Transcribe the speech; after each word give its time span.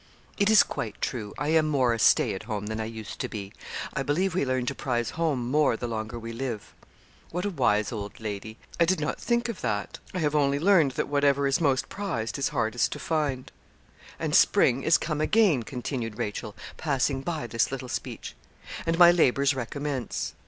'It 0.39 0.49
is 0.49 0.63
quite 0.63 0.99
true; 0.99 1.31
I 1.37 1.49
am 1.49 1.67
more 1.67 1.93
a 1.93 1.99
stay 1.99 2.33
at 2.33 2.45
home 2.49 2.65
than 2.65 2.81
I 2.81 2.85
used 2.85 3.19
to 3.19 3.29
be. 3.29 3.53
I 3.93 4.01
believe 4.01 4.33
we 4.33 4.43
learn 4.43 4.65
to 4.65 4.73
prize 4.73 5.11
home 5.11 5.51
more 5.51 5.77
the 5.77 5.85
longer 5.87 6.17
we 6.17 6.33
live.' 6.33 6.73
'What 7.29 7.45
a 7.45 7.51
wise 7.51 7.91
old 7.91 8.19
lady! 8.19 8.57
I 8.79 8.85
did 8.85 8.99
not 8.99 9.19
think 9.21 9.47
of 9.47 9.61
that; 9.61 9.99
I 10.11 10.17
have 10.17 10.33
only 10.33 10.57
learned 10.57 10.93
that 10.93 11.07
whatever 11.07 11.45
is 11.45 11.61
most 11.61 11.87
prized 11.87 12.39
is 12.39 12.49
hardest 12.49 12.91
to 12.93 12.99
find.' 12.99 13.51
'And 14.17 14.33
spring 14.33 14.81
is 14.81 14.97
come 14.97 15.21
again,' 15.21 15.61
continued 15.61 16.17
Rachel, 16.17 16.55
passing 16.77 17.21
by 17.21 17.45
this 17.45 17.71
little 17.71 17.87
speech, 17.87 18.35
'and 18.87 18.97
my 18.97 19.11
labours 19.11 19.53
recommence. 19.53 20.33